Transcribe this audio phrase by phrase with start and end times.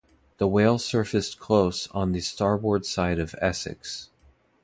[0.39, 4.09] The whale surfaced close on the starboard side of "Essex".